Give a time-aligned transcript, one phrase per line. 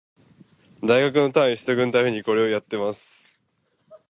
[0.81, 3.39] 大学の単位取得のためにこれをやってます